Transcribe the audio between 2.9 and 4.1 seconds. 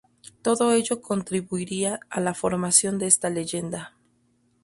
de esta leyenda.